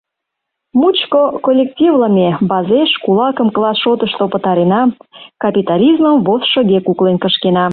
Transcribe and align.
Мучко 0.79 1.23
коллективлыме 1.45 2.29
базеш 2.51 2.91
кулакым 3.03 3.47
класс 3.55 3.77
шотышто 3.83 4.23
пытарена, 4.33 4.81
капитализмым 5.41 6.17
вожшыге 6.25 6.79
куклен 6.87 7.17
кышкена! 7.23 7.65